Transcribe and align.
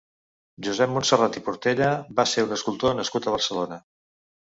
Josep 0.67 0.91
Monserrat 0.93 1.37
i 1.39 1.43
Portella 1.49 1.89
va 2.21 2.25
ser 2.31 2.45
un 2.47 2.55
escultor 2.57 2.97
nascut 3.01 3.29
a 3.29 3.35
Barcelona. 3.37 3.79